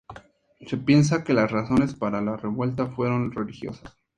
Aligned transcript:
Se 0.67 0.77
piensa 0.77 1.23
que 1.23 1.35
las 1.35 1.51
razones 1.51 1.93
para 1.93 2.21
la 2.21 2.35
revuelta 2.35 2.87
fueron 2.87 3.31
religiosas. 3.31 3.97